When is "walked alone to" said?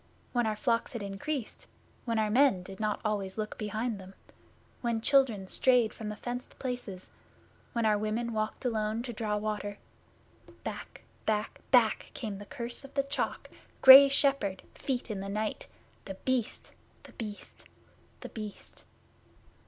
8.33-9.13